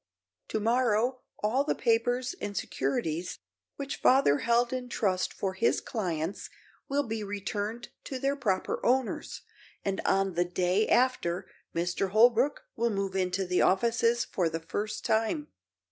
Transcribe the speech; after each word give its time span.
To 0.47 0.59
morrow 0.59 1.19
all 1.43 1.63
the 1.63 1.75
papers 1.75 2.33
and 2.41 2.57
securities 2.57 3.37
which 3.75 3.97
father 3.97 4.39
held 4.39 4.73
in 4.73 4.89
trust 4.89 5.31
for 5.31 5.53
his 5.53 5.79
clients 5.79 6.49
will 6.89 7.03
be 7.03 7.23
returned 7.23 7.89
to 8.05 8.17
their 8.17 8.35
proper 8.35 8.83
owners, 8.83 9.43
and 9.85 10.01
on 10.03 10.33
the 10.33 10.43
day 10.45 10.87
after 10.89 11.47
Mr. 11.75 12.09
Holbrook 12.09 12.63
will 12.75 12.89
move 12.89 13.15
into 13.15 13.45
the 13.45 13.61
offices 13.61 14.25
for 14.25 14.49
the 14.49 14.59
first 14.61 15.05
time. 15.05 15.49